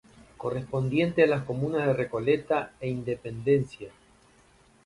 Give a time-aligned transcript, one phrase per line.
[0.37, 3.91] Correspondiente a las comunas de Recoleta e Independencia.